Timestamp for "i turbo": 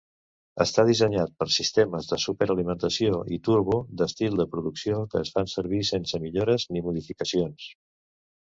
3.37-3.77